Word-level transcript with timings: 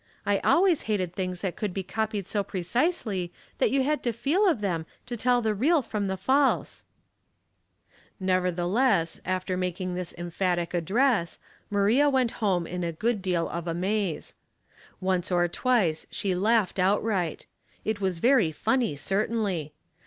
I 0.25 0.39
always 0.39 0.81
hated 0.89 1.13
things 1.13 1.41
that 1.41 1.55
could 1.55 1.75
be 1.75 1.83
copied 1.83 2.25
so 2.25 2.43
precisely 2.43 3.31
that 3.59 3.69
you 3.69 3.83
had 3.83 4.01
to 4.01 4.11
feel 4.11 4.47
of 4.47 4.59
them 4.59 4.87
to 5.05 5.15
tell 5.15 5.43
the 5.43 5.53
real 5.53 5.83
from 5.83 6.07
the 6.07 6.17
false." 6.17 6.83
Laces 8.19 8.19
and 8.19 8.27
Duty, 8.27 8.33
845 8.63 9.21
Nevertheless, 9.21 9.21
after 9.25 9.57
making 9.57 9.93
this 9.93 10.15
emphatic 10.17 10.73
ad 10.73 10.85
dress, 10.85 11.37
Maria 11.69 12.09
went 12.09 12.31
home 12.41 12.65
in 12.65 12.83
a 12.83 12.91
good 12.91 13.21
deal 13.21 13.47
of 13.49 13.67
a 13.67 13.75
maze. 13.75 14.33
Once 14.99 15.31
or 15.31 15.47
twice 15.47 16.07
she 16.09 16.33
laughed 16.33 16.79
outright. 16.79 17.45
It 17.85 18.01
was 18.01 18.17
very 18.17 18.51
funny, 18.51 18.95
certainly. 18.95 19.71